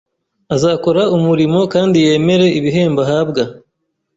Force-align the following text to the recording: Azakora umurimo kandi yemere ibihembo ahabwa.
Azakora 0.55 1.01
umurimo 1.17 1.59
kandi 1.73 1.97
yemere 2.05 2.45
ibihembo 2.59 2.99
ahabwa. 3.05 3.43